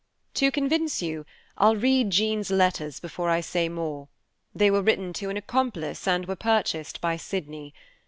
"To 0.33 0.49
convince 0.49 1.03
you, 1.03 1.27
I'll 1.59 1.75
read 1.75 2.09
Jean's 2.09 2.49
letters 2.49 2.99
before 2.99 3.29
I 3.29 3.39
say 3.41 3.69
more. 3.69 4.07
They 4.55 4.71
were 4.71 4.81
written 4.81 5.13
to 5.13 5.29
an 5.29 5.37
accomplice 5.37 6.07
and 6.07 6.25
were 6.27 6.35
purchased 6.35 6.99
by 7.01 7.17
Sydney. 7.17 7.75